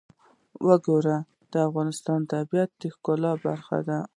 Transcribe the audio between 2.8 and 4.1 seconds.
د ښکلا برخه ده.